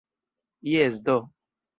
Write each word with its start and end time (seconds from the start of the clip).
Jes 0.69 0.95
do! 1.05 1.17